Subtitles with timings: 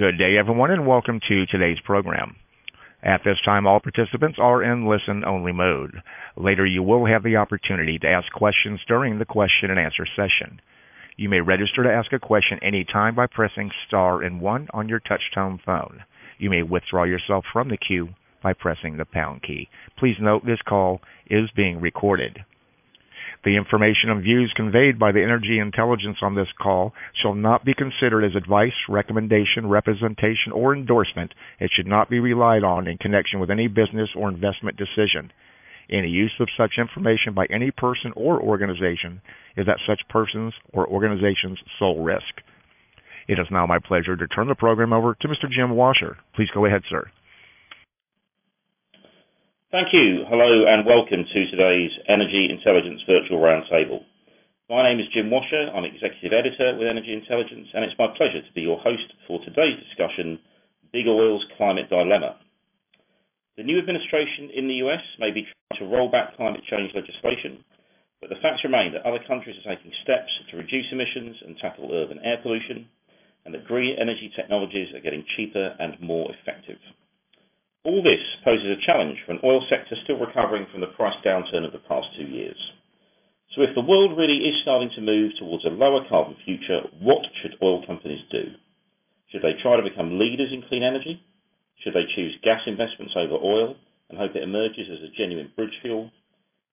[0.00, 2.36] Good day, everyone, and welcome to today's program.
[3.02, 6.02] At this time, all participants are in listen-only mode.
[6.38, 10.62] Later, you will have the opportunity to ask questions during the question-and-answer session.
[11.18, 15.00] You may register to ask a question anytime by pressing star and one on your
[15.00, 16.02] touch-tone phone.
[16.38, 18.08] You may withdraw yourself from the queue
[18.42, 19.68] by pressing the pound key.
[19.98, 22.42] Please note this call is being recorded.
[23.42, 27.72] The information and views conveyed by the Energy Intelligence on this call shall not be
[27.72, 31.34] considered as advice, recommendation, representation, or endorsement.
[31.58, 35.32] It should not be relied on in connection with any business or investment decision.
[35.88, 39.22] Any use of such information by any person or organization
[39.56, 42.42] is at such person's or organization's sole risk.
[43.26, 45.48] It is now my pleasure to turn the program over to Mr.
[45.50, 46.18] Jim Washer.
[46.34, 47.10] Please go ahead, sir.
[49.72, 50.24] Thank you.
[50.28, 54.02] Hello, and welcome to today's Energy Intelligence Virtual Roundtable.
[54.68, 55.70] My name is Jim Washer.
[55.72, 59.38] I'm Executive Editor with Energy Intelligence, and it's my pleasure to be your host for
[59.44, 60.40] today's discussion,
[60.92, 62.34] Big Oil's Climate Dilemma.
[63.56, 65.02] The new administration in the U.S.
[65.20, 67.64] may be trying to roll back climate change legislation,
[68.20, 71.94] but the facts remain that other countries are taking steps to reduce emissions and tackle
[71.94, 72.88] urban air pollution,
[73.44, 76.78] and that green energy technologies are getting cheaper and more effective.
[77.82, 81.64] All this poses a challenge for an oil sector still recovering from the price downturn
[81.64, 82.72] of the past two years.
[83.54, 87.24] So if the world really is starting to move towards a lower carbon future, what
[87.40, 88.52] should oil companies do?
[89.28, 91.22] Should they try to become leaders in clean energy?
[91.78, 93.76] Should they choose gas investments over oil
[94.10, 96.10] and hope it emerges as a genuine bridge fuel?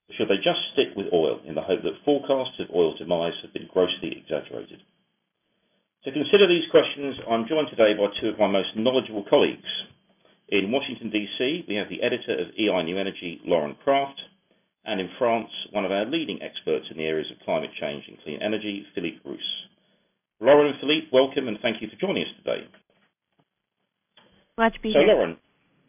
[0.09, 3.39] Or should they just stick with oil in the hope that forecasts of oil demise
[3.41, 4.81] have been grossly exaggerated?
[6.03, 9.85] To consider these questions, I'm joined today by two of my most knowledgeable colleagues.
[10.49, 14.21] In Washington, D.C., we have the editor of EI New Energy, Lauren Craft,
[14.85, 18.17] and in France, one of our leading experts in the areas of climate change and
[18.23, 19.67] clean energy, Philippe Rousse.
[20.39, 22.65] Lauren and Philippe, welcome, and thank you for joining us today.
[24.55, 25.01] Glad to be here.
[25.01, 25.37] So, Lauren,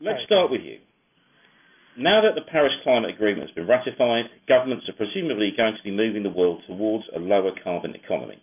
[0.01, 0.79] let's start with you.
[1.97, 5.93] Now that the Paris Climate Agreement has been ratified, governments are presumably going to be
[5.93, 8.43] moving the world towards a lower carbon economy.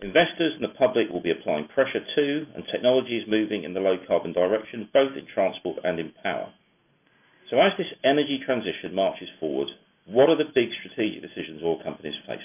[0.00, 3.80] Investors and the public will be applying pressure too, and technology is moving in the
[3.80, 6.52] low carbon direction, both in transport and in power.
[7.48, 9.68] So as this energy transition marches forward,
[10.04, 12.40] what are the big strategic decisions oil companies face?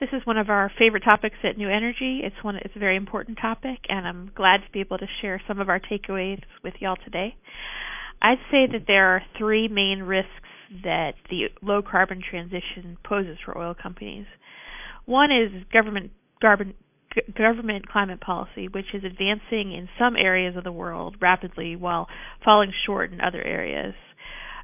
[0.00, 2.22] This is one of our favorite topics at New Energy.
[2.24, 5.68] It's a very important topic, and I'm glad to be able to share some of
[5.68, 7.36] our takeaways with y'all today.
[8.20, 10.30] I'd say that there are three main risks
[10.84, 14.26] that the low carbon transition poses for oil companies.
[15.04, 21.76] One is government climate policy, which is advancing in some areas of the world rapidly
[21.76, 22.08] while
[22.44, 23.94] falling short in other areas.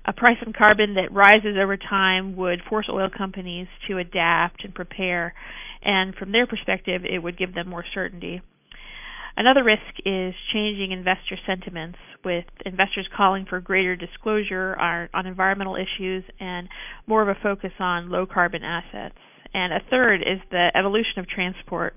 [0.04, 4.75] A price on carbon that rises over time would force oil companies to adapt and
[4.75, 5.34] prepare,
[5.82, 8.41] and from their perspective, it would give them more certainty.
[9.37, 14.76] Another risk is changing investor sentiments, with investors calling for greater disclosure
[15.12, 16.69] on environmental issues and
[17.06, 19.19] more of a focus on low carbon assets.
[19.55, 21.97] And a third is the evolution of transport,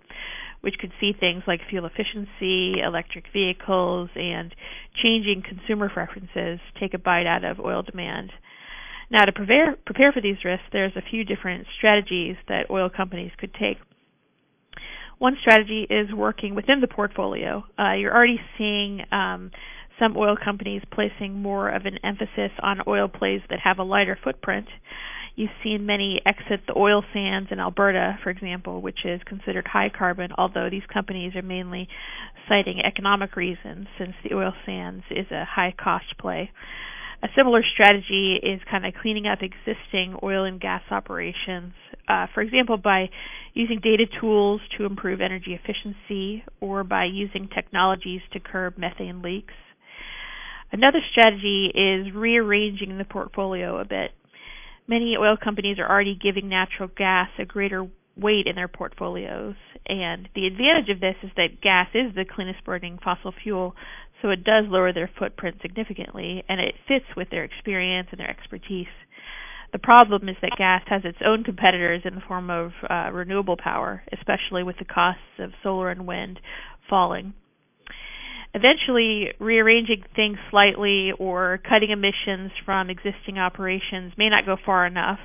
[0.62, 4.54] which could see things like fuel efficiency, electric vehicles, and
[4.96, 8.32] changing consumer preferences take a bite out of oil demand.
[9.10, 13.54] Now, to prepare for these risks, there's a few different strategies that oil companies could
[13.54, 13.78] take.
[15.18, 17.64] One strategy is working within the portfolio.
[17.78, 19.52] Uh, you're already seeing um,
[20.02, 24.18] some oil companies placing more of an emphasis on oil plays that have a lighter
[24.24, 24.68] footprint.
[25.36, 29.90] You've seen many exit the oil sands in Alberta, for example, which is considered high
[29.90, 31.88] carbon, although these companies are mainly
[32.50, 36.52] citing economic reasons since the oil sands is a high cost play.
[37.24, 41.74] A similar strategy is kind of cleaning up existing oil and gas operations,
[42.08, 43.12] uh, for example, by
[43.54, 49.54] using data tools to improve energy efficiency or by using technologies to curb methane leaks.
[50.72, 54.12] Another strategy is rearranging the portfolio a bit.
[54.88, 57.88] Many oil companies are already giving natural gas a greater
[58.18, 59.56] weight in their portfolios,
[59.86, 63.76] and the advantage of this is that gas is the cleanest burning fossil fuel,
[64.22, 68.30] so it does lower their footprint significantly, and it fits with their experience and their
[68.30, 68.88] expertise.
[69.72, 73.58] The problem is that gas has its own competitors in the form of uh, renewable
[73.58, 76.40] power, especially with the costs of solar and wind
[76.90, 77.34] falling.
[78.54, 85.20] Eventually, rearranging things slightly or cutting emissions from existing operations may not go far enough.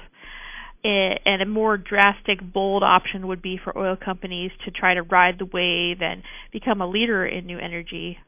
[0.85, 5.39] And a more drastic, bold option would be for oil companies to try to ride
[5.41, 8.19] the wave and become a leader in new energy.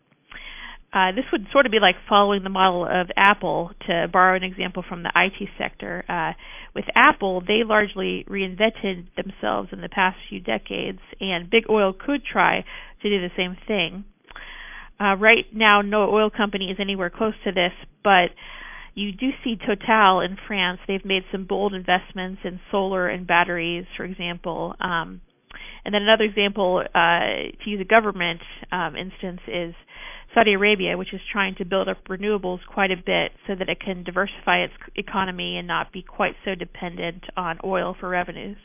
[0.93, 4.43] Uh, this would sort of be like following the model of Apple, to borrow an
[4.43, 6.05] example from the IT sector.
[6.09, 6.33] Uh,
[6.75, 12.25] with Apple, they largely reinvented themselves in the past few decades, and big oil could
[12.25, 12.65] try
[13.03, 14.05] to do the same thing.
[15.01, 17.73] Uh, right now, no oil company is anywhere close to this,
[18.03, 18.31] but
[18.95, 20.81] you do see Total in France.
[20.89, 24.75] They've made some bold investments in solar and batteries, for example.
[24.81, 25.21] Um,
[25.85, 28.41] and then another example, uh, to use a government
[28.73, 29.75] um, instance, is
[30.35, 33.81] Saudi Arabia, which is trying to build up renewables quite a bit so that it
[33.81, 38.59] can diversify its economy and not be quite so dependent on oil for revenues.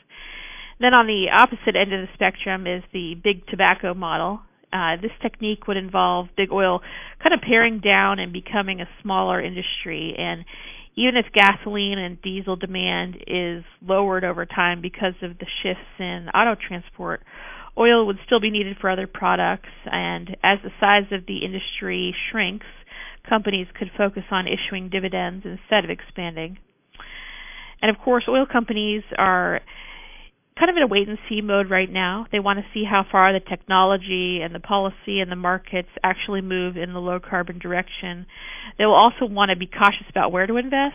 [0.80, 4.40] Then on the opposite end of the spectrum is the big tobacco model.
[4.74, 6.82] Uh, this technique would involve big oil
[7.22, 10.16] kind of paring down and becoming a smaller industry.
[10.18, 10.44] And
[10.96, 16.28] even if gasoline and diesel demand is lowered over time because of the shifts in
[16.30, 17.22] auto transport,
[17.78, 19.70] oil would still be needed for other products.
[19.86, 22.66] And as the size of the industry shrinks,
[23.28, 26.58] companies could focus on issuing dividends instead of expanding.
[27.80, 29.60] And of course, oil companies are
[30.58, 32.26] kind of in a wait and see mode right now.
[32.30, 36.42] They want to see how far the technology and the policy and the markets actually
[36.42, 38.26] move in the low carbon direction.
[38.78, 40.94] They will also want to be cautious about where to invest.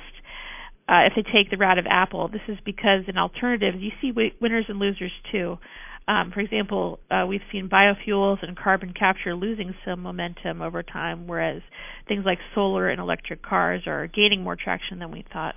[0.87, 4.11] Uh, if they take the route of Apple, this is because in alternatives you see
[4.39, 5.59] winners and losers too.
[6.07, 11.27] Um, for example, uh, we've seen biofuels and carbon capture losing some momentum over time,
[11.27, 11.61] whereas
[12.07, 15.53] things like solar and electric cars are gaining more traction than we thought.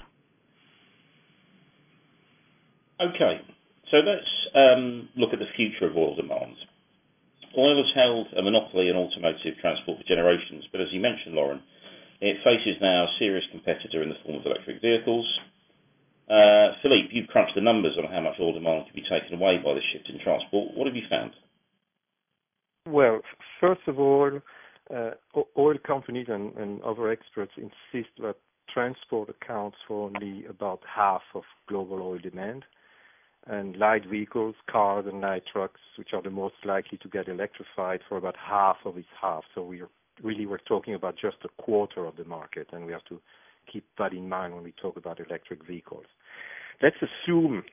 [3.00, 3.40] Okay,
[3.90, 6.56] so let's um, look at the future of oil demand.
[7.56, 11.62] Oil has held a monopoly in automotive transport for generations, but as you mentioned, Lauren,
[12.20, 15.26] it faces now a serious competitor in the form of electric vehicles.
[16.30, 19.58] Uh, Philippe, you've crunched the numbers on how much oil demand can be taken away
[19.58, 20.74] by the shift in transport.
[20.74, 21.32] What have you found?
[22.88, 23.20] Well,
[23.60, 24.40] first of all,
[24.94, 25.10] uh,
[25.58, 28.36] oil companies and, and other experts insist that
[28.72, 32.64] transport accounts for only about half of global oil demand
[33.46, 38.00] and light vehicles, cars and light trucks, which are the most likely to get electrified
[38.08, 39.44] for about half of its half.
[39.54, 39.88] So we are
[40.22, 43.20] really we're talking about just a quarter of the market, and we have to
[43.70, 46.04] keep that in mind when we talk about electric vehicles.
[46.80, 47.64] Let's assume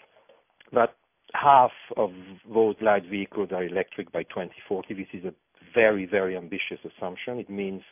[0.73, 0.95] that
[1.33, 2.11] half of
[2.51, 4.93] those light vehicles are electric by 2040.
[4.93, 5.33] This is a
[5.73, 7.37] very, very ambitious assumption.
[7.39, 7.83] It means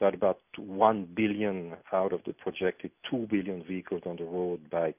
[0.00, 4.94] that about 1 billion out of the projected 2 billion vehicles on the road by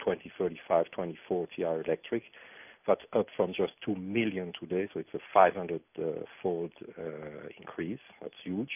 [0.00, 2.24] 2035, 2040 are electric.
[2.86, 7.02] That's up from just 2 million today, so it's a 500-fold uh,
[7.58, 8.00] increase.
[8.20, 8.70] That's huge.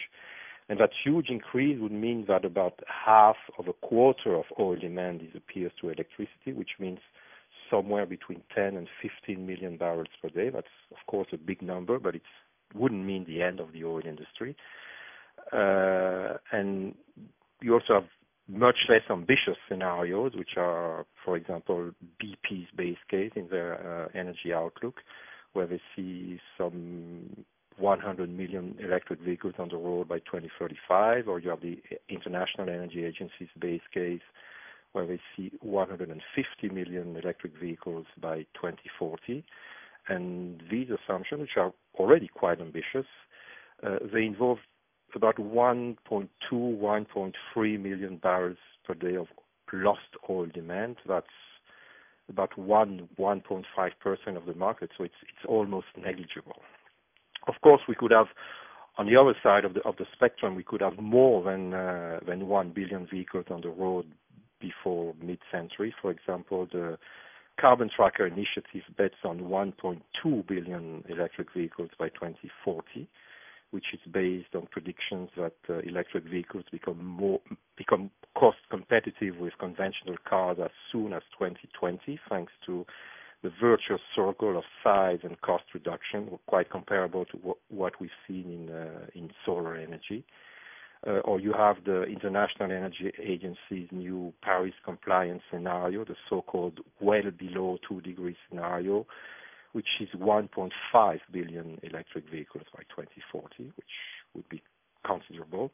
[0.69, 5.19] And that huge increase would mean that about half of a quarter of oil demand
[5.19, 6.99] disappears to electricity, which means
[7.69, 10.49] somewhere between 10 and 15 million barrels per day.
[10.49, 12.23] That's, of course, a big number, but it
[12.73, 14.55] wouldn't mean the end of the oil industry.
[15.51, 16.95] Uh, and
[17.61, 18.07] you also have
[18.47, 23.73] much less ambitious scenarios, which are, for example, BP's base case in their
[24.13, 25.01] uh, energy outlook,
[25.53, 27.45] where they see some
[27.77, 33.03] 100 million electric vehicles on the road by 2035, or you have the International Energy
[33.03, 34.21] Agency's base case,
[34.93, 39.43] where they see 150 million electric vehicles by 2040.
[40.07, 43.07] And these assumptions, which are already quite ambitious,
[43.83, 44.59] uh, they involve
[45.13, 45.97] about 1.2,
[46.51, 49.27] 1.3 million barrels per day of
[49.73, 49.99] lost
[50.29, 50.97] oil demand.
[51.07, 51.27] That's
[52.29, 56.61] about 1, 1.5% of the market, so it's it's almost negligible.
[57.47, 58.27] Of course, we could have,
[58.97, 62.19] on the other side of the of the spectrum, we could have more than uh,
[62.25, 64.11] than 1 billion vehicles on the road
[64.59, 65.93] before mid-century.
[66.01, 66.97] For example, the
[67.59, 73.07] Carbon Tracker initiative bets on 1.2 billion electric vehicles by 2040
[73.75, 77.41] which is based on predictions that uh, electric vehicles become more
[77.75, 82.85] become cost competitive with conventional cars as soon as 2020, thanks to
[83.43, 88.73] the virtuous circle of size and cost reduction, quite comparable to what, we've seen in
[88.73, 90.23] uh, in solar energy.
[91.05, 97.29] Uh, or you have the International Energy Agency's new Paris compliance scenario, the so-called well
[97.37, 99.05] below two degrees scenario,
[99.75, 103.85] which is 1.5 billion electric vehicles by 2040, which
[104.33, 104.63] would be
[105.05, 105.69] considerable.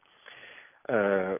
[0.88, 1.36] Uh,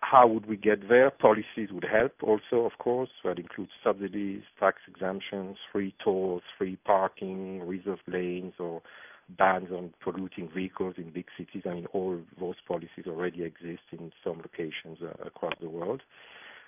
[0.00, 1.10] how would we get there?
[1.10, 3.10] Policies would help also, of course.
[3.22, 8.80] That includes subsidies, tax exemptions, free tolls, free parking, reserved lanes, or
[9.28, 11.64] bans on polluting vehicles in big cities.
[11.66, 16.00] I mean, all those policies already exist in some locations uh, across the world.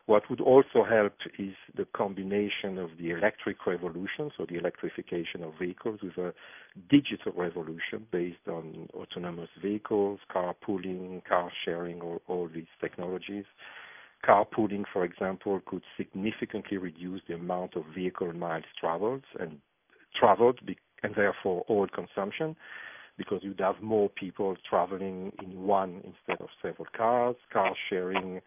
[0.06, 5.54] What would also help is the combination of the electric revolution, so the electrification of
[5.58, 6.32] vehicles, with a
[6.88, 13.46] digital revolution based on autonomous vehicles, carpooling, car sharing, all these technologies.
[14.24, 19.60] Carpooling, for example, could significantly reduce the amount of vehicle miles traveled and
[21.16, 22.54] therefore oil consumption,
[23.18, 27.34] because you'd have more people traveling in one instead of several cars.
[27.52, 28.40] Car sharing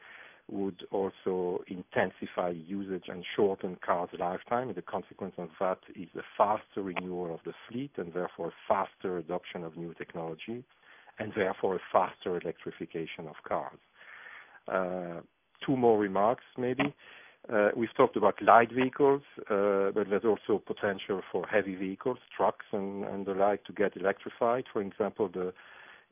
[0.52, 4.74] would also intensify usage and shorten cars' lifetime.
[4.74, 9.64] The consequence of that is a faster renewal of the fleet and therefore faster adoption
[9.64, 10.64] of new technology,
[11.20, 13.80] and therefore a faster electrification of cars.
[14.68, 15.22] Uh,
[15.66, 16.94] two more remarks, maybe.
[17.52, 22.66] Uh, we've talked about light vehicles, uh, but there's also potential for heavy vehicles, trucks
[22.72, 24.66] and the like, to get electrified.
[24.72, 25.54] For example, the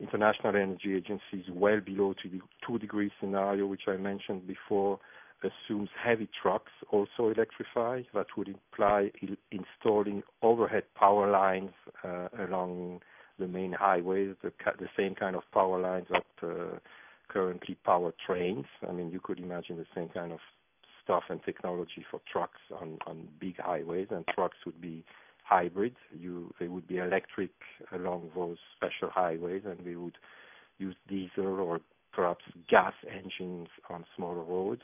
[0.00, 2.14] International Energy Agency's well below
[2.66, 5.00] two degrees scenario, which I mentioned before,
[5.42, 8.02] assumes heavy trucks also electrify.
[8.14, 9.10] That would imply
[9.50, 11.72] installing overhead power lines
[12.04, 13.00] uh, along
[13.38, 16.78] the main highways, the same kind of power lines that uh,
[17.28, 18.64] currently power trains.
[18.88, 20.40] I mean, you could imagine the same kind of
[21.04, 25.04] stuff and technology for trucks on big highways, and trucks would be
[25.48, 25.94] hybrid.
[26.60, 27.50] They would be electric
[27.92, 30.18] along those special highways, and we would
[30.78, 31.80] use diesel or
[32.12, 34.82] perhaps gas engines on smaller roads.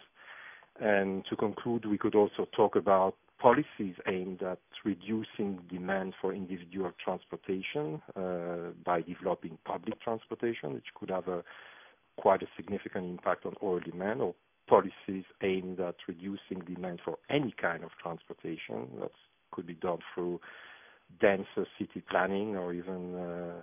[0.80, 6.92] And to conclude, we could also talk about policies aimed at reducing demand for individual
[7.04, 11.44] transportation uh, by developing public transportation, which could have a
[12.16, 14.34] quite a significant impact on oil demand, or
[14.68, 18.88] policies aimed at reducing demand for any kind of transportation.
[19.00, 19.10] That
[19.54, 20.40] could be done through
[21.20, 23.62] denser city planning or even uh,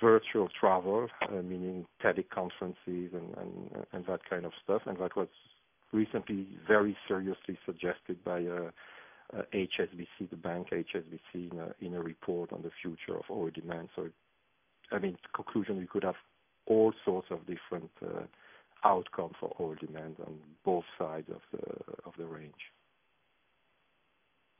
[0.00, 3.10] virtual travel, uh, meaning teleconferences
[3.92, 4.82] and that kind of stuff.
[4.86, 5.28] And that was
[5.92, 8.70] recently very seriously suggested by uh,
[9.54, 13.88] HSBC, the bank HSBC, in a report on the future of oil demand.
[13.96, 14.08] So
[14.90, 16.16] I mean, conclusion, we could have
[16.66, 17.90] all sorts of different
[18.84, 22.72] outcomes for oil demand on both sides of the range.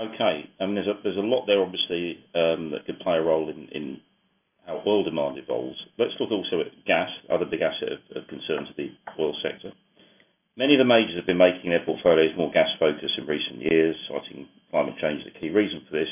[0.00, 0.50] Okay.
[0.60, 3.48] I mean, There's a there's a lot there, obviously, um, that could play a role
[3.48, 4.00] in in
[4.66, 5.78] how oil demand evolves.
[5.98, 9.72] Let's look also at gas, other big asset of of concern to the oil sector.
[10.56, 14.46] Many of the majors have been making their portfolios more gas-focused in recent years, citing
[14.70, 16.10] climate change as a key reason for this.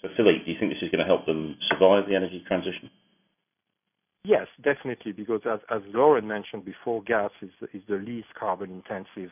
[0.00, 2.90] So, Philippe, do you think this is gonna help them survive the energy transition?
[4.24, 9.30] Yes, definitely, because as, as Lauren mentioned before, gas is, is the least carbon-intensive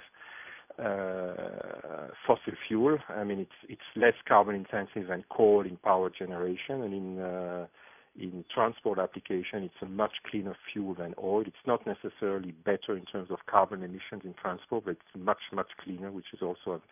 [0.77, 2.99] fossil fuel.
[3.09, 6.83] I mean, it's less carbon-intensive than coal in power generation.
[6.83, 7.69] And in
[8.15, 11.45] in transport application, it's a much cleaner fuel than oil.
[11.47, 15.71] It's not necessarily better in terms of carbon emissions in transport, but it's much much
[15.83, 16.83] cleaner, which is also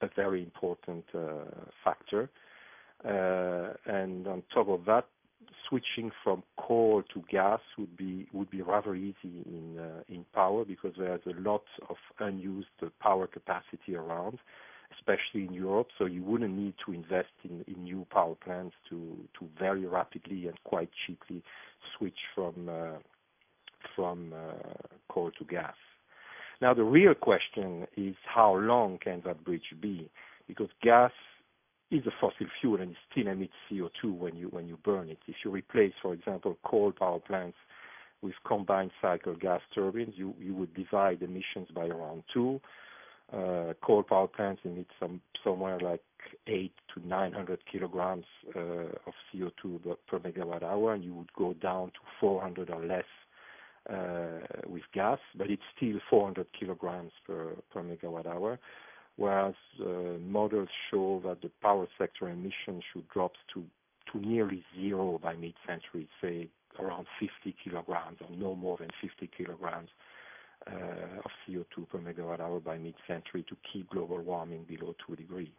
[0.00, 1.04] a very important
[1.82, 2.30] factor.
[3.02, 5.06] And on top of that,
[5.68, 10.64] switching from coal to gas would be would be rather easy in uh, in power
[10.64, 12.68] because there's a lot of unused
[13.00, 14.38] power capacity around,
[14.98, 15.88] especially in Europe.
[15.98, 20.48] So you wouldn't need to invest in in new power plants to to very rapidly
[20.48, 21.42] and quite cheaply
[21.96, 22.98] switch from uh,
[23.94, 24.72] from uh,
[25.08, 25.74] coal to gas.
[26.60, 30.10] Now, the real question is how long can that bridge be?
[30.46, 31.12] Because gas
[31.94, 35.18] is a fossil fuel, and it still emits CO2 when you when you burn it.
[35.26, 37.56] If you replace, for example, coal power plants
[38.22, 42.60] with combined cycle gas turbines, you you would divide emissions by around two.
[43.32, 46.02] Uh, Coal power plants emit some, somewhere like
[46.46, 53.04] 800-900 kilograms of CO2 per megawatt-hour, and you would go down to 400 or less
[53.90, 58.58] uh, with gas, but it's still 400 kilograms per, per megawatt-hour.
[59.16, 63.64] Whereas uh, models show that the power sector emissions should drop to
[64.14, 69.88] nearly zero by mid-century, say around 50 kilograms or no more than 50 kilograms
[70.66, 75.50] uh, of CO2 per megawatt-hour by mid-century to keep global warming below two degrees.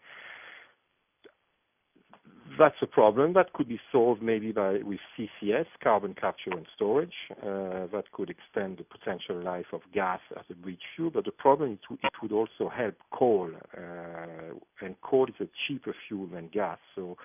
[2.57, 7.13] That's a problem that could be solved maybe by, with CCS, carbon capture and storage,
[7.41, 11.09] uh, that could extend the potential life of gas as a bridge fuel.
[11.09, 15.93] But the problem, is it would also help coal, uh, and coal is a cheaper
[16.07, 16.77] fuel than gas.
[16.95, 17.17] So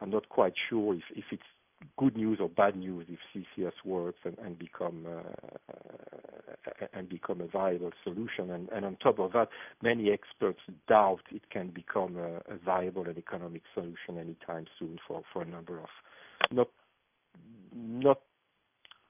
[0.00, 1.42] I'm not quite sure if it's
[1.96, 7.46] good news or bad news if CCS works and and become uh, and become a
[7.46, 8.50] viable solution.
[8.50, 9.48] And, and, on top of that,
[9.82, 15.42] many experts doubt it can become a viable and economic solution anytime soon for for
[15.42, 15.88] a number of
[16.50, 16.68] not
[17.74, 18.20] not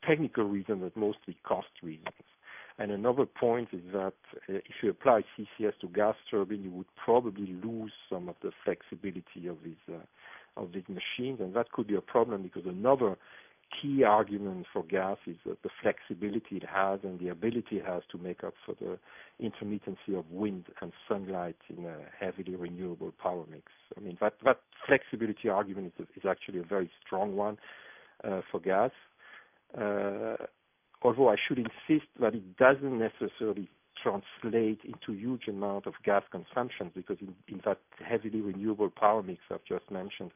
[0.06, 2.24] technical reasons, but mostly cost reasons.
[2.78, 4.14] And another point is that
[4.48, 8.50] uh, if you apply CCS to gas turbine, you would probably lose some of the
[8.64, 9.98] flexibility of these uh,
[10.56, 11.40] machines.
[11.40, 13.16] And that could be a problem because another
[13.80, 18.18] key argument for gas is the flexibility it has and the ability it has to
[18.18, 18.98] make up for the
[19.42, 23.64] intermittency of wind and sunlight in a heavily renewable power mix.
[23.96, 24.34] I mean, that
[24.86, 27.58] flexibility argument is actually a very strong one
[28.22, 28.90] uh, for gas.
[29.76, 30.36] Uh,
[31.02, 33.68] although I should insist that it doesn't necessarily
[34.02, 39.64] translate into huge amount of gas consumption, because in that heavily renewable power mix I've
[39.64, 40.32] just mentioned,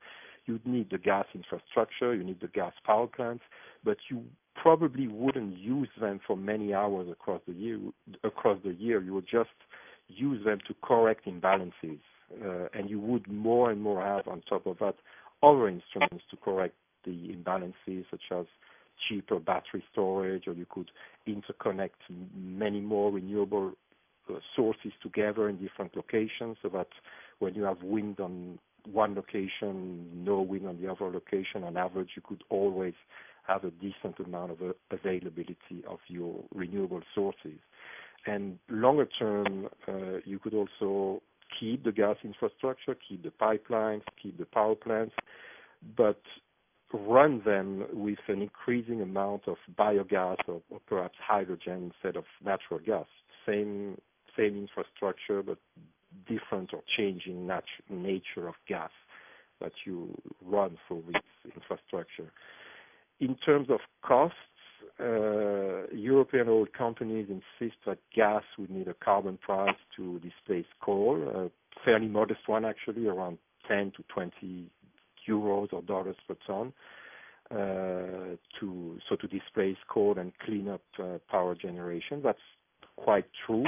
[0.46, 3.44] you'd need the gas infrastructure, you need the gas power plants,
[3.84, 4.24] but you
[4.54, 9.00] probably wouldn't use them for many hours across the year.
[9.02, 9.50] You would just
[10.08, 12.00] use them to correct imbalances.
[12.44, 14.96] Uh, and you would more and more have on top of that,
[15.42, 16.74] other instruments to correct
[17.04, 18.44] the imbalances, such as
[19.08, 20.90] cheaper battery storage, or you could
[21.26, 22.00] interconnect
[22.34, 23.72] many more renewable
[24.30, 26.88] uh, sources together in different locations, so that
[27.38, 28.58] when you have wind on
[28.90, 32.94] one location, no wind on the other location, on average, you could always
[33.46, 34.58] have a decent amount of
[34.90, 37.58] availability of your renewable sources.
[38.26, 41.22] And longer term, uh, you could also
[41.58, 45.14] keep the gas infrastructure, keep the pipelines, keep the power plants,
[45.96, 46.20] but
[46.92, 53.06] run them with an increasing amount of biogas or perhaps hydrogen instead of natural gas.
[53.46, 53.98] Same
[54.36, 55.58] same infrastructure, but
[56.26, 57.50] different or changing
[57.90, 58.90] nature of gas
[59.60, 61.22] that you run through this
[61.54, 62.30] infrastructure.
[63.20, 64.36] In terms of costs,
[65.00, 71.20] uh, European oil companies insist that gas would need a carbon price to displace coal,
[71.22, 71.50] a
[71.84, 74.66] fairly modest one, actually, around 10-20
[75.28, 76.72] euros or dollars per ton,
[77.50, 82.20] uh, so to displace coal and clean up uh, power generation.
[82.22, 82.38] That's
[82.96, 83.64] quite true.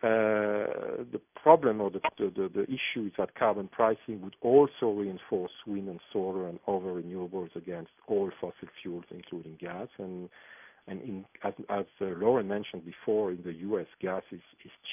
[0.00, 5.98] Uh, the problem or the issue is that carbon pricing would also reinforce wind and
[6.12, 9.88] solar and other renewables against all fossil fuels, including gas.
[9.98, 10.28] And
[10.88, 14.40] as Lauren mentioned before, in the U.S., gas is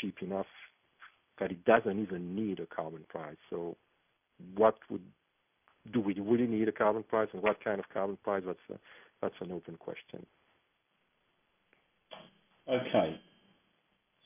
[0.01, 0.47] cheap enough
[1.39, 3.35] that it doesn't even need a carbon price.
[5.91, 8.43] Do we really need a carbon price, and what kind of carbon price?
[8.45, 8.79] That's
[9.21, 10.25] that's an open question.
[12.67, 13.19] Okay.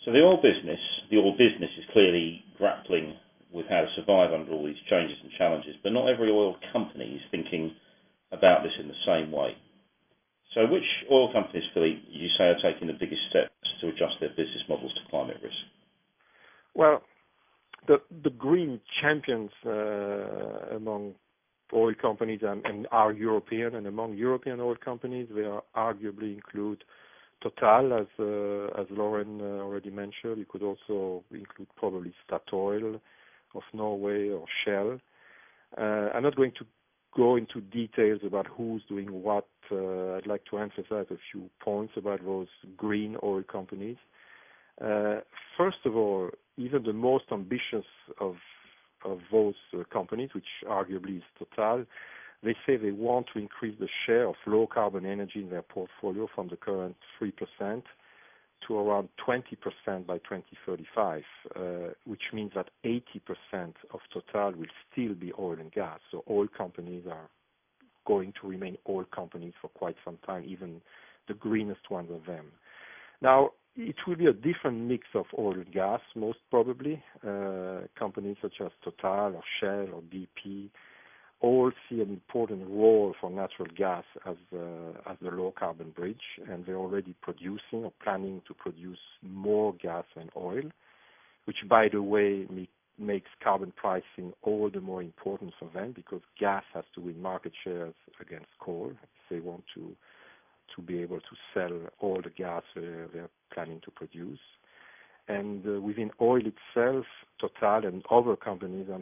[0.05, 0.79] So the oil business
[1.09, 3.15] the oil business is clearly grappling
[3.51, 7.15] with how to survive under all these changes and challenges, but not every oil company
[7.15, 7.75] is thinking
[8.31, 9.57] about this in the same way.
[10.53, 14.29] So which oil companies, Philippe, you say are taking the biggest steps to adjust their
[14.29, 15.55] business models to climate risk?
[16.73, 17.03] Well,
[17.87, 21.15] the green champions uh, among
[21.73, 22.41] oil companies
[22.91, 25.43] are European, and among European oil companies, they
[25.75, 26.83] arguably include
[27.41, 30.37] Total, as uh, Lauren uh, already mentioned.
[30.37, 32.99] You could also include probably Statoil
[33.55, 34.99] of Norway or Shell.
[35.77, 36.65] Uh, I'm not going to
[37.15, 39.47] go into details about who's doing what.
[39.71, 43.97] I'd like to emphasize a few points about those green oil companies.
[45.57, 47.85] First of all, even the most ambitious
[48.19, 48.35] of
[49.31, 51.85] those uh, companies, which arguably is Total,
[52.43, 56.27] they say they want to increase the share of low carbon energy in their portfolio
[56.33, 57.83] from the current 3%
[58.67, 61.23] to around 20% by 2035,
[61.55, 61.59] uh,
[62.05, 63.01] which means that 80%
[63.93, 65.99] of Total will still be oil and gas.
[66.11, 67.29] So oil companies are
[68.05, 70.81] going to remain oil companies for quite some time, even
[71.27, 72.47] the greenest ones of them.
[73.21, 77.01] Now, it will be a different mix of oil and gas, most probably.
[77.25, 80.69] Uh, companies such as Total or Shell or BP
[81.41, 86.65] all see an important role for natural gas uh, as the low carbon bridge, and
[86.65, 90.63] they're already producing or planning to produce more gas than oil,
[91.45, 92.45] which, by the way,
[92.97, 97.53] makes carbon pricing all the more important for them because gas has to win market
[97.63, 99.95] shares against coal if they want to
[100.81, 102.81] be able to sell all the gas uh,
[103.13, 104.39] they're planning to produce.
[105.27, 107.05] And uh, within oil itself,
[107.39, 108.95] Total and other companies uh,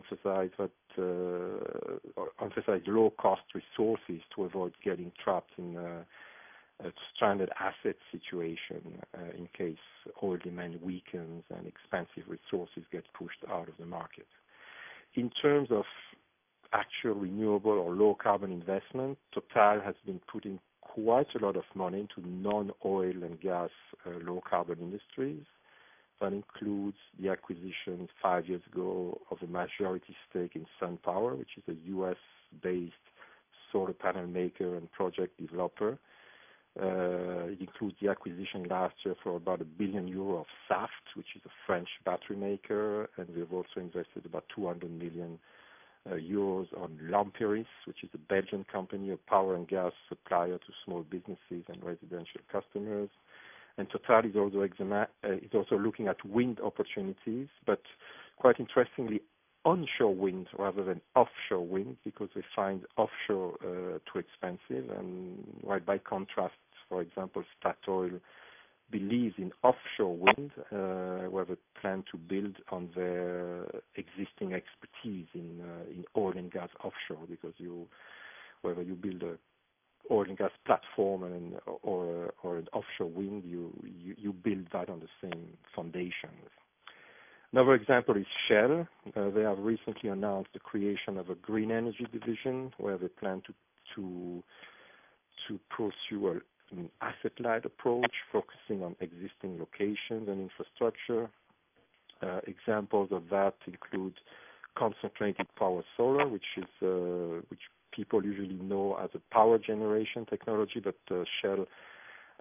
[2.41, 6.05] emphasize low-cost resources to avoid getting trapped in a
[7.15, 9.01] stranded asset situation
[9.35, 9.77] in case
[10.21, 14.27] oil demand weakens and expensive resources get pushed out of the market.
[15.15, 15.85] In terms of
[16.73, 20.59] actual renewable or low carbon investment, Total has been putting
[21.03, 23.69] quite a lot of money into non-oil and gas
[24.05, 25.43] uh, low carbon industries.
[26.19, 31.63] That includes the acquisition five years ago of a majority stake in SunPower, which is
[31.67, 32.91] a U.S.-based
[33.71, 35.99] solar panel maker and project developer.
[36.81, 41.15] Uh, it includes the acquisition last year for about a 1 billion euro of Saft,
[41.15, 45.39] which is a French battery maker, and we have also invested about 200 million euros
[46.09, 51.03] Uh, on Lampiris, which is a Belgian company, a power and gas supplier to small
[51.03, 53.09] businesses and residential customers.
[53.77, 57.81] And Total is also uh, looking at wind opportunities, but
[58.37, 59.21] quite interestingly,
[59.65, 64.89] onshore wind rather than offshore wind, because they find offshore uh, too expensive.
[64.97, 66.55] And while by contrast,
[66.89, 68.19] for example, Statoil
[68.89, 75.61] believes in offshore wind, uh, where they plan to build on their existing expertise in
[75.61, 77.53] uh, oil and gas offshore, because
[78.61, 79.37] whether you build a
[80.09, 81.23] oil and gas platform
[81.83, 86.49] or an offshore wind, you build that on the same foundations.
[87.51, 88.87] Another example is Shell.
[89.15, 93.41] Uh, they have recently announced the creation of a green energy division where they plan
[93.47, 93.53] to
[95.69, 101.29] pursue an asset-light approach, focusing on existing locations and infrastructure.
[102.21, 104.13] Uh, examples of that include
[104.75, 110.79] concentrated power solar, which is uh which people usually know as a power generation technology,
[110.79, 111.65] but uh, Shell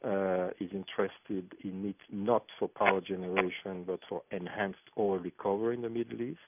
[0.05, 5.83] uh, is interested in it not for power generation, but for enhanced oil recovery in
[5.83, 6.39] the Middle East.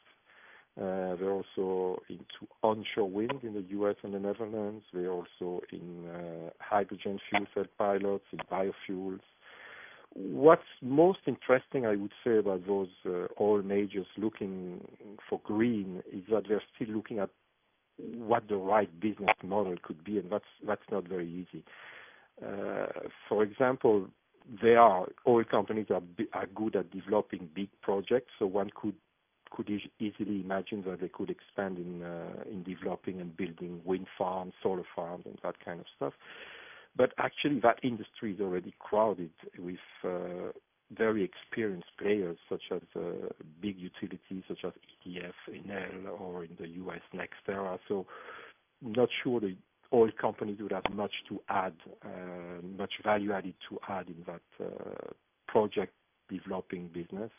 [0.80, 3.96] Uh, they're also into onshore wind in the U.S.
[4.04, 4.84] and the Netherlands.
[4.92, 9.20] They're also in uh, hydrogen fuel cell pilots, in biofuels.
[10.14, 14.86] What's most interesting, I would say, about those uh, oil majors looking
[15.28, 17.30] for green is that they're still looking at
[17.96, 21.64] what the right business model could be, and that's not very easy.
[23.28, 24.06] For example,
[24.62, 28.94] they are oil companies are good at developing big projects, so one could
[29.98, 34.84] easily imagine that they could expand in uh, in developing and building wind farms, solar
[34.94, 36.12] farms, and that kind of stuff.
[36.96, 40.52] But actually, that industry is already crowded with uh,
[40.96, 43.28] very experienced players, such as uh,
[43.60, 44.72] big utilities such as
[45.06, 47.78] EDF, Enel, or in the U.S., NextEra.
[47.88, 48.06] So
[48.80, 49.54] not sure the
[49.92, 51.74] oil companies would have much to add,
[52.76, 54.40] much value added to add in that
[55.46, 55.92] project
[56.30, 57.30] developing business.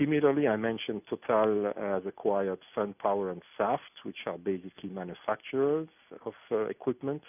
[0.00, 5.88] Similarly, I mentioned Total has acquired SunPower and Saft, which are basically manufacturers
[6.24, 7.22] of uh, equipment.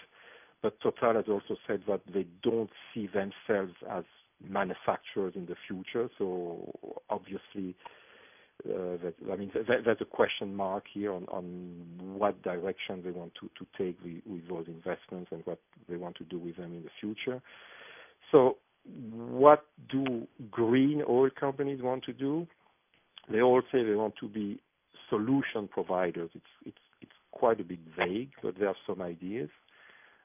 [0.62, 4.06] But Total has also said that they don't see themselves as
[4.48, 6.10] manufacturers in the future.
[6.18, 6.74] So
[7.10, 7.76] obviously,
[8.70, 8.96] uh,
[9.30, 14.48] I mean, there's a question mark here on what direction they want to take with
[14.48, 17.42] those investments and what they want to do with them in the future.
[18.32, 22.48] So what do green oil companies want to do?
[23.30, 24.60] They all say they want to be
[25.10, 26.32] solution providers.
[26.66, 26.78] It's
[27.32, 29.50] quite a bit vague, but there are some ideas.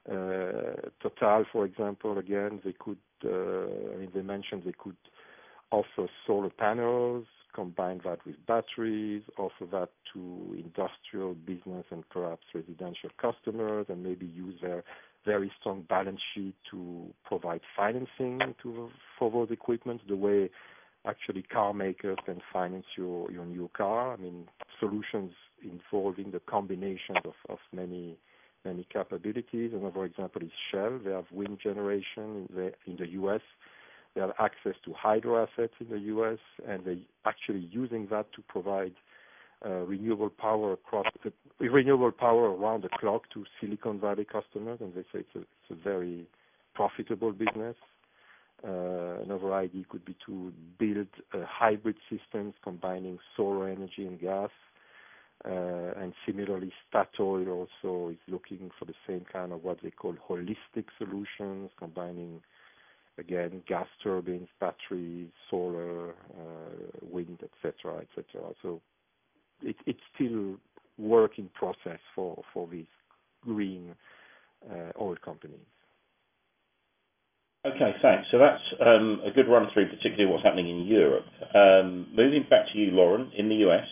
[0.06, 4.96] Total, for example, again, they could, uh, I mean, they mentioned they could
[5.70, 13.10] offer solar panels, combine that with batteries, offer that to industrial business and perhaps residential
[13.20, 14.84] customers, and maybe use their
[15.24, 18.40] very strong balance sheet to provide financing
[19.18, 20.50] for those equipment, the way
[21.06, 24.12] actually car makers can finance your new car.
[24.12, 24.48] I mean,
[24.80, 28.18] solutions involving the combination of of many
[28.64, 29.72] many capabilities.
[29.72, 31.00] Another example is Shell.
[31.04, 32.48] They have wind generation
[32.86, 33.40] in the U.S.
[34.14, 38.42] They have access to hydro assets in the U.S., and they're actually using that to
[38.48, 38.94] provide
[39.64, 44.94] uh, renewable power across the renewable power around the clock to Silicon Valley customers, and
[44.94, 46.26] they say it's a very
[46.74, 47.76] profitable business.
[49.24, 54.50] Another idea could be to build uh, hybrid systems combining solar energy and gas.
[55.44, 60.14] Uh and similarly, Statoil also is looking for the same kind of what they call
[60.28, 62.40] holistic solutions, combining,
[63.18, 68.02] again, gas turbines, batteries, solar, uh, wind, et cetera.
[69.62, 70.56] It's still
[70.98, 72.92] work in process for these
[73.42, 73.94] green
[74.70, 75.68] uh, oil companies.
[77.66, 78.28] Okay, thanks.
[78.30, 81.26] So that's um, a good run through, particularly what's happening in Europe.
[81.54, 83.32] Um, moving back to you, Lauren.
[83.36, 83.88] In the U.S.,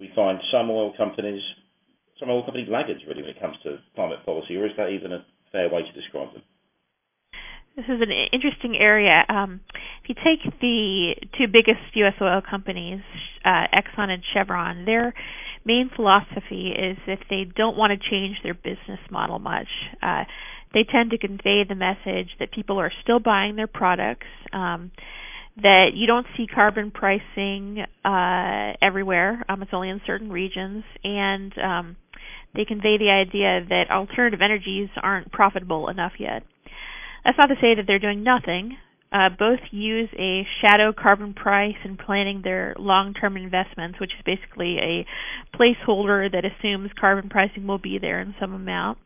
[0.00, 1.42] we find some oil companies
[2.18, 4.56] some oil company laggards, really, when it comes to climate policy.
[4.56, 6.42] Or is that even a fair way to describe them?
[7.76, 9.26] This is an interesting area.
[9.28, 9.60] Um,
[10.02, 12.14] if you take the two biggest U.S.
[12.22, 13.02] oil companies,
[13.44, 15.12] uh, Exxon and Chevron, their
[15.66, 19.68] main philosophy is that they don't want to change their business model much.
[20.00, 20.24] Uh,
[20.76, 26.06] They tend to convey the message that people are still buying their products, that you
[26.06, 29.42] don't see carbon pricing everywhere.
[29.48, 30.84] It's only in certain regions.
[31.02, 31.96] And um,
[32.54, 36.42] they convey the idea that alternative energies aren't profitable enough yet.
[37.24, 38.76] That's not to say that they're doing nothing.
[39.10, 44.78] Uh, both use a shadow carbon price in planning their long-term investments, which is basically
[44.78, 45.06] a
[45.56, 48.98] placeholder that assumes carbon pricing will be there in some amount.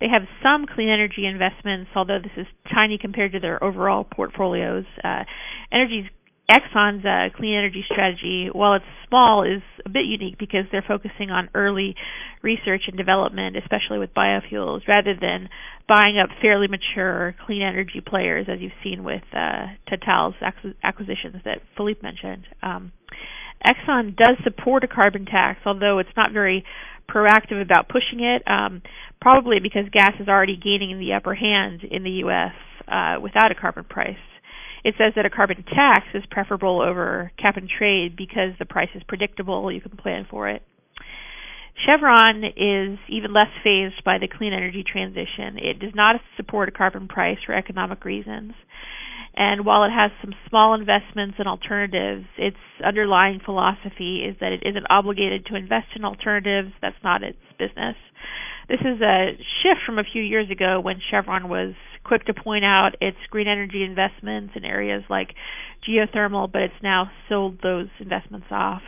[0.00, 4.86] They have some clean energy investments, although this is tiny compared to their overall portfolios.
[5.04, 5.24] Uh,
[5.70, 6.06] Energy's
[6.50, 11.30] Exxon's uh, clean energy strategy, while it's small, is a bit unique because they're focusing
[11.30, 11.94] on early
[12.42, 15.48] research and development, especially with biofuels, rather than
[15.86, 20.34] buying up fairly mature clean energy players, as you've seen with uh, Total's
[20.82, 22.48] acquisitions that Philippe mentioned.
[22.62, 22.90] Um,
[23.64, 26.64] Exxon does support a carbon tax, although it's not very
[27.10, 28.82] proactive about pushing it, um,
[29.20, 32.54] probably because gas is already gaining the upper hand in the U.S.
[32.88, 34.16] Uh, without a carbon price.
[34.82, 38.88] It says that a carbon tax is preferable over cap and trade because the price
[38.94, 40.62] is predictable, you can plan for it.
[41.84, 45.58] Chevron is even less fazed by the clean energy transition.
[45.58, 48.52] It does not support a carbon price for economic reasons.
[49.34, 54.62] And while it has some small investments in alternatives, its underlying philosophy is that it
[54.64, 56.72] isn't obligated to invest in alternatives.
[56.82, 57.96] That's not its business.
[58.68, 62.64] This is a shift from a few years ago when Chevron was quick to point
[62.64, 65.34] out its green energy investments in areas like
[65.86, 68.82] geothermal, but it's now sold those investments off.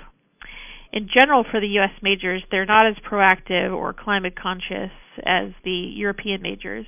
[0.92, 1.92] In general, for the U.S.
[2.02, 4.90] majors, they're not as proactive or climate conscious
[5.24, 6.86] as the European majors.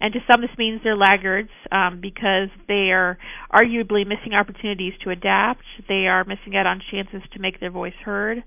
[0.00, 3.18] And to some, this means they're laggards um, because they are
[3.52, 5.62] arguably missing opportunities to adapt.
[5.88, 8.44] They are missing out on chances to make their voice heard.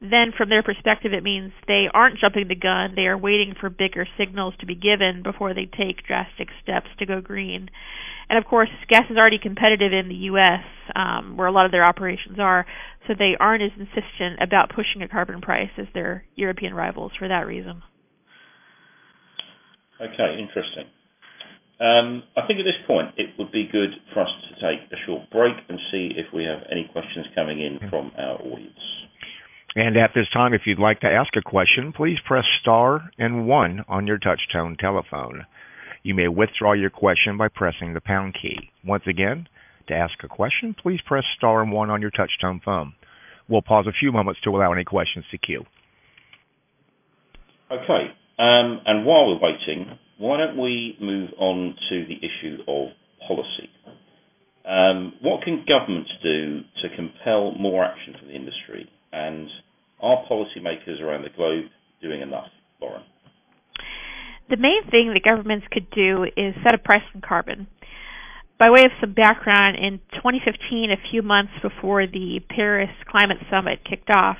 [0.00, 2.94] Then, from their perspective, it means they aren't jumping the gun.
[2.96, 7.06] They are waiting for bigger signals to be given before they take drastic steps to
[7.06, 7.70] go green.
[8.28, 10.64] And of course, gas is already competitive in the U.S.,
[10.96, 12.66] um, where a lot of their operations are,
[13.06, 17.28] so they aren't as insistent about pushing a carbon price as their European rivals for
[17.28, 17.82] that reason.
[20.02, 20.86] Okay, interesting.
[21.80, 24.96] Um, I think at this point it would be good for us to take a
[25.04, 28.78] short break and see if we have any questions coming in from our audience.
[29.74, 33.46] And at this time, if you'd like to ask a question, please press star and
[33.46, 35.46] one on your touchtone telephone.
[36.02, 38.70] You may withdraw your question by pressing the pound key.
[38.84, 39.48] Once again,
[39.86, 42.94] to ask a question, please press star and one on your touchtone phone.
[43.48, 45.64] We'll pause a few moments to allow any questions to queue.
[47.70, 48.12] Okay.
[48.42, 52.88] Um, and while we're waiting, why don't we move on to the issue of
[53.28, 53.70] policy?
[54.64, 58.90] Um, what can governments do to compel more action from the industry?
[59.12, 59.48] And
[60.00, 61.66] are policymakers around the globe
[62.00, 62.48] doing enough,
[62.80, 63.04] Lauren?
[64.50, 67.68] The main thing that governments could do is set a price on carbon.
[68.58, 73.84] By way of some background, in 2015, a few months before the Paris Climate Summit
[73.84, 74.38] kicked off,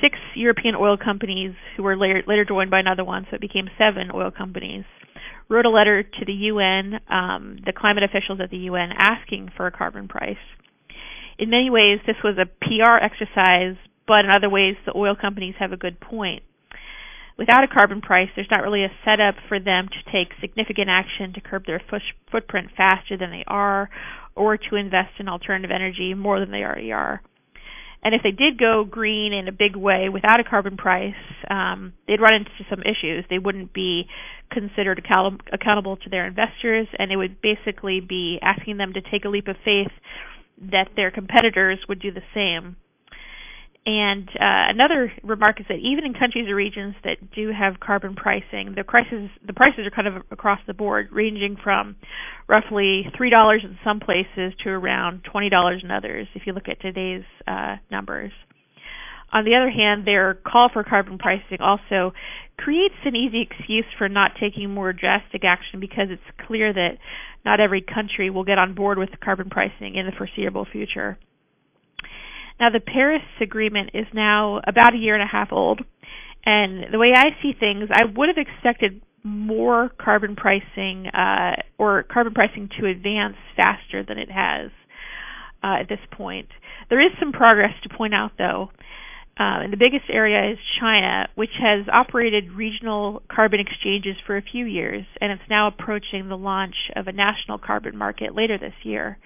[0.00, 3.70] six European oil companies, who were later, later joined by another one, so it became
[3.78, 4.84] seven oil companies,
[5.48, 9.66] wrote a letter to the UN, um, the climate officials at the UN, asking for
[9.66, 10.36] a carbon price.
[11.38, 15.54] In many ways, this was a PR exercise, but in other ways, the oil companies
[15.58, 16.42] have a good point.
[17.36, 21.32] Without a carbon price, there's not really a setup for them to take significant action
[21.32, 21.80] to curb their
[22.30, 23.88] footprint faster than they are,
[24.34, 27.22] or to invest in alternative energy more than they already are.
[28.02, 31.14] And if they did go green in a big way without a carbon price,
[31.50, 33.24] um, they'd run into some issues.
[33.28, 34.08] They wouldn't be
[34.50, 39.24] considered account- accountable to their investors, and it would basically be asking them to take
[39.24, 39.90] a leap of faith
[40.60, 42.76] that their competitors would do the same.
[43.86, 48.14] And uh, another remark is that even in countries or regions that do have carbon
[48.14, 51.96] pricing, the prices the prices are kind of across the board, ranging from
[52.48, 56.28] roughly three dollars in some places to around twenty dollars in others.
[56.34, 58.32] If you look at today's uh, numbers.
[59.30, 62.14] On the other hand, their call for carbon pricing also
[62.56, 66.98] creates an easy excuse for not taking more drastic action because it's clear that
[67.44, 71.18] not every country will get on board with carbon pricing in the foreseeable future.
[72.60, 75.80] Now, the Paris Agreement is now about a year and a half old,
[76.44, 82.02] and the way I see things, I would have expected more carbon pricing uh, or
[82.04, 84.70] carbon pricing to advance faster than it has
[85.62, 86.48] uh, at this point.
[86.88, 88.70] There is some progress to point out, though.
[89.38, 94.42] Uh, and the biggest area is China, which has operated regional carbon exchanges for a
[94.42, 98.74] few years, and it's now approaching the launch of a national carbon market later this
[98.82, 99.16] year.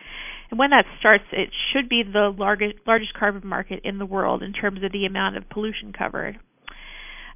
[0.53, 4.43] And when that starts, it should be the largest, largest carbon market in the world
[4.43, 6.39] in terms of the amount of pollution covered.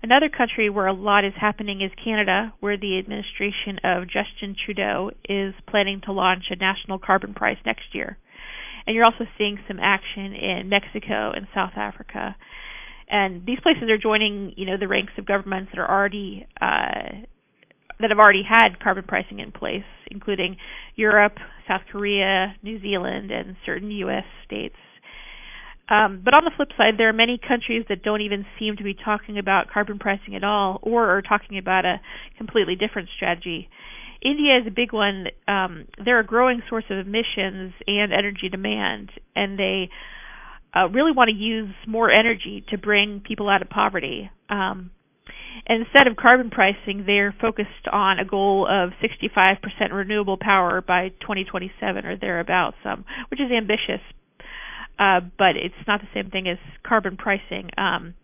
[0.02, 5.12] Another country where a lot is happening is Canada, where the administration of Justin Trudeau
[5.26, 8.18] is planning to launch a national carbon price next year.
[8.86, 12.36] And you're also seeing some action in Mexico and South Africa.
[13.08, 17.24] And these places are joining, you know, the ranks of governments that are already uh,
[18.00, 19.84] that have already had carbon pricing in place.
[20.10, 20.56] including
[20.94, 24.24] Europe, South Korea, New Zealand, and certain U.S.
[24.44, 24.76] states.
[25.88, 28.82] Um, but on the flip side, there are many countries that don't even seem to
[28.82, 32.00] be talking about carbon pricing at all, or are talking about a
[32.38, 33.68] completely different strategy.
[34.20, 35.28] India is a big one.
[35.46, 39.90] Um, they're a growing source of emissions and energy demand, and they
[40.74, 44.30] uh, really want to use more energy to bring people out of poverty.
[44.48, 44.90] Um,
[45.66, 49.58] instead of carbon pricing, they're focused on a goal of 65%
[49.92, 54.00] renewable power by 2027 or thereabouts, um, which is ambitious,
[54.98, 57.70] uh, but it's not the same thing as carbon pricing.
[57.78, 58.14] Um,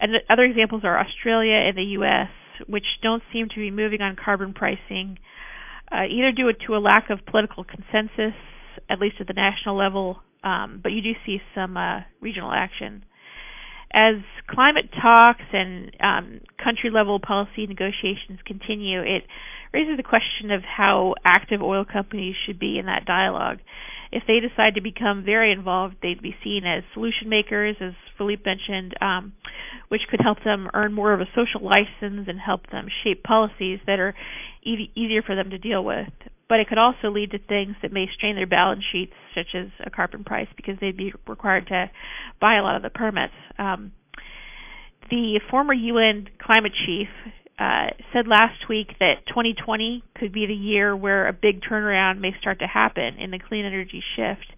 [0.00, 2.28] and other examples are Australia and the U.S.,
[2.66, 5.18] which don't seem to be moving on carbon pricing,
[5.90, 8.34] uh, either due to a lack of political consensus,
[8.88, 13.04] at least at the national level, um, but you do see some uh, regional action.
[13.94, 19.26] As climate talks and um, country level policy negotiations continue, it
[19.72, 23.58] raises the question of how active oil companies should be in that dialogue.
[24.10, 28.42] If they decide to become very involved, they'd be seen as solution makers, as Philippe
[28.44, 29.32] mentioned, um,
[29.88, 33.80] which could help them earn more of a social license and help them shape policies
[33.86, 34.14] that are
[34.62, 36.08] e- easier for them to deal with.
[36.52, 39.68] But it could also lead to things that may strain their balance sheets, such as
[39.80, 41.90] a carbon price, because they'd be required to
[42.42, 43.32] buy a lot of the permits.
[43.58, 43.92] Um,
[45.08, 47.08] the former UN climate chief
[47.58, 52.38] uh, said last week that 2020 could be the year where a big turnaround may
[52.38, 54.52] start to happen in the clean energy shift.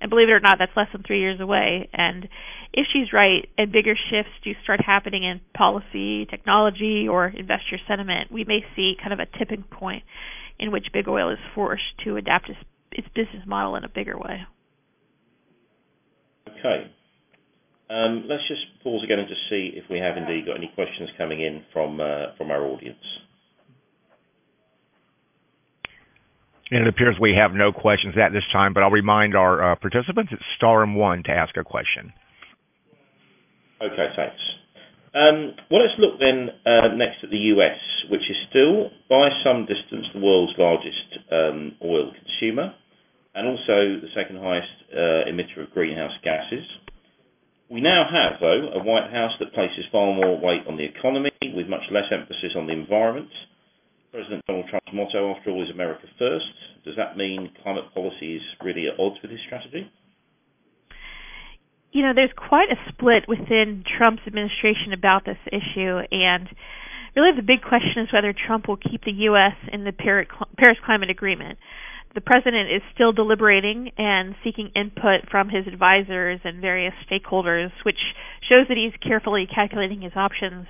[0.00, 1.88] And believe it or not, that's less than three years away.
[1.92, 2.28] And
[2.72, 8.30] if she's right, and bigger shifts do start happening in policy, technology, or investor sentiment,
[8.30, 10.04] we may see kind of a tipping point
[10.58, 12.58] in which big oil is forced to adapt its,
[12.92, 14.46] its business model in a bigger way.
[16.48, 16.90] Okay.
[17.90, 21.10] Um, let's just pause again and just see if we have indeed got any questions
[21.18, 23.04] coming in from uh, from our audience.
[26.70, 29.74] And it appears we have no questions at this time, but I'll remind our uh,
[29.76, 32.12] participants it's star and one to ask a question.
[33.82, 34.40] Okay, thanks.
[35.14, 37.78] Um, well, let's look then uh, next at the US,
[38.10, 42.74] which is still, by some distance, the world's largest um, oil consumer
[43.34, 46.66] and also the second highest uh, emitter of greenhouse gases.
[47.68, 51.32] We now have, though, a White House that places far more weight on the economy
[51.54, 53.30] with much less emphasis on the environment.
[54.12, 56.52] President Donald Trump's motto, after all, is America First.
[56.84, 59.90] Does that mean climate policy is really at odds with his strategy?
[61.94, 66.48] You know, there's quite a split within Trump's administration about this issue, and
[67.16, 69.54] really the big question is whether Trump will keep the U.S.
[69.72, 71.58] in the Paris Climate Agreement
[72.14, 77.98] the president is still deliberating and seeking input from his advisors and various stakeholders, which
[78.40, 80.66] shows that he's carefully calculating his options.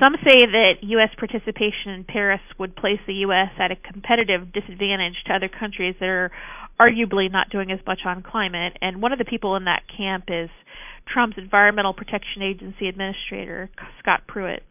[0.00, 1.10] Some say that U.S.
[1.16, 3.50] participation in Paris would place the U.S.
[3.58, 6.30] at a competitive disadvantage to other countries that are
[6.78, 8.76] arguably not doing as much on climate.
[8.80, 10.50] And one of the people in that camp is
[11.06, 14.62] Trump's Environmental Protection Agency Administrator, Scott Pruitt.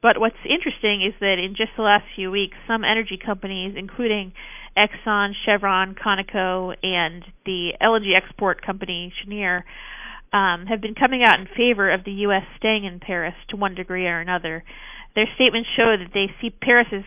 [0.00, 4.32] But what's interesting is that in just the last few weeks, some energy companies, including
[4.76, 9.64] Exxon, Chevron, Conoco, and the LNG export company Cheniere,
[10.32, 12.44] um, have been coming out in favor of the U.S.
[12.58, 14.62] staying in Paris to one degree or another.
[15.14, 17.02] Their statements show that they see Paris as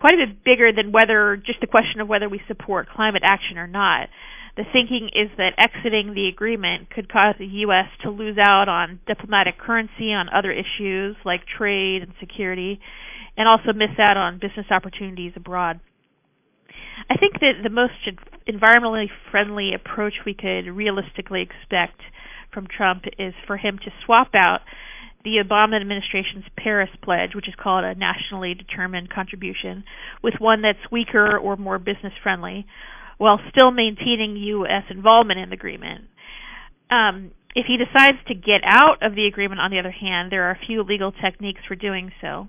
[0.00, 3.58] quite a bit bigger than whether just the question of whether we support climate action
[3.58, 4.08] or not.
[4.56, 7.86] The thinking is that exiting the agreement could cause the U.S.
[8.02, 12.80] to lose out on diplomatic currency on other issues like trade and security,
[13.36, 15.78] and also miss out on business opportunities abroad.
[17.08, 17.94] I think that the most
[18.48, 22.00] environmentally friendly approach we could realistically expect
[22.52, 24.62] from Trump is for him to swap out
[25.24, 29.84] the Obama administration's Paris pledge, which is called a nationally determined contribution,
[30.22, 32.66] with one that's weaker or more business friendly,
[33.18, 34.84] while still maintaining U.S.
[34.90, 36.04] involvement in the agreement.
[36.90, 40.44] Um, if he decides to get out of the agreement, on the other hand, there
[40.44, 42.48] are a few legal techniques for doing so.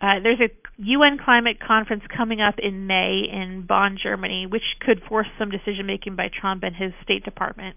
[0.00, 5.02] Uh, there's a UN climate conference coming up in May in Bonn, Germany, which could
[5.08, 7.76] force some decision making by Trump and his State Department.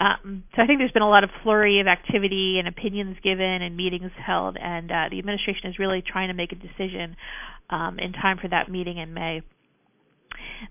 [0.00, 3.62] Um, so I think there's been a lot of flurry of activity and opinions given
[3.62, 7.16] and meetings held, and uh, the administration is really trying to make a decision
[7.68, 9.42] um, in time for that meeting in May.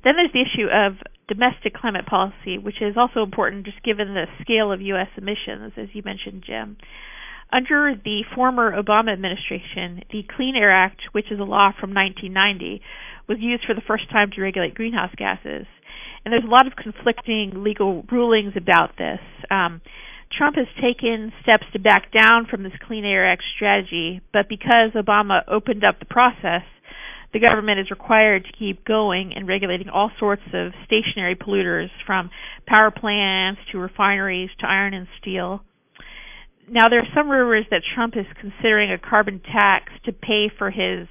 [0.04, 0.96] Then there's the issue of
[1.28, 5.10] domestic climate policy, which is also important just given the scale of U.S.
[5.16, 6.78] emissions, as you mentioned, Jim.
[7.52, 12.82] Under the former Obama administration, the Clean Air Act, which is a law from 1990,
[13.30, 15.68] was used for the first time to regulate greenhouse gases.
[16.26, 19.20] And there's a lot of conflicting legal rulings about this.
[19.50, 19.82] Um,
[20.32, 24.92] Trump has taken steps to back down from this Clean Air Act strategy, but because
[24.92, 26.64] Obama opened up the process,
[27.32, 32.30] the government is required to keep going and regulating all sorts of stationary polluters from
[32.66, 35.64] power plants to refineries to iron and steel.
[36.68, 40.70] Now, there are some rumors that Trump is considering a carbon tax to pay for
[40.70, 41.08] his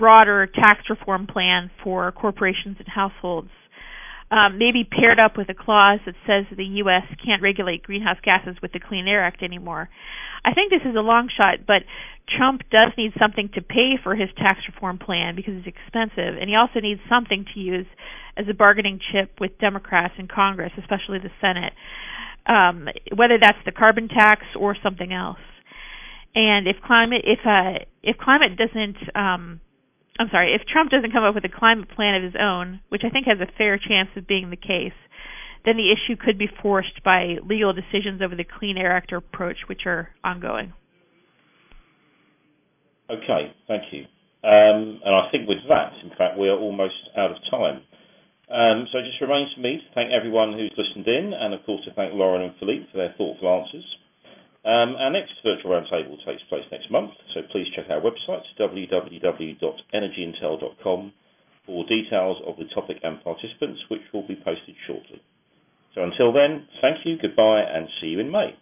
[0.00, 3.50] broader tax reform plan for corporations and households.
[4.32, 7.04] Um, maybe paired up with a clause that says the U.S.
[7.24, 9.88] can't regulate greenhouse gases with the Clean Air Act anymore.
[10.44, 11.82] I think this is a long shot, but
[12.28, 16.48] Trump does need something to pay for his tax reform plan because it's expensive, and
[16.48, 17.86] he also needs something to use
[18.36, 21.72] as a bargaining chip with Democrats in Congress, especially the Senate
[22.46, 25.38] um, whether that's the carbon tax or something else.
[26.34, 29.60] And if climate if uh, if climate doesn't um,
[30.20, 33.04] I'm sorry, if Trump doesn't come up with a climate plan of his own, which
[33.04, 34.92] I think has a fair chance of being the case,
[35.64, 39.56] then the issue could be forced by legal decisions over the Clean Air Act approach,
[39.66, 40.74] which are ongoing.
[43.08, 44.02] Okay, thank you.
[44.44, 47.80] Um, and I think with that, in fact, we are almost out of time.
[48.50, 51.64] Um, so it just remains for me to thank everyone who's listened in, and of
[51.64, 53.86] course to thank Lauren and Philippe for their thoughtful answers.
[54.64, 61.12] Um, our next virtual roundtable takes place next month, so please check our website, www.energyintel.com,
[61.66, 65.22] for details of the topic and participants, which will be posted shortly.
[65.94, 68.54] So until then, thank you, goodbye, and see you in May.